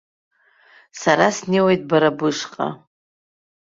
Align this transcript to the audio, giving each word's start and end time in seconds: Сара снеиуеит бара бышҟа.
Сара 1.01 1.27
снеиуеит 1.35 1.81
бара 1.89 2.09
бышҟа. 2.17 2.67